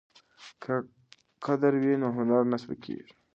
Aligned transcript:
که 0.61 0.73
قدر 1.45 1.73
وي 1.81 1.93
نو 2.01 2.07
هنر 2.17 2.41
نه 2.51 2.57
سپکیږي. 2.63 3.13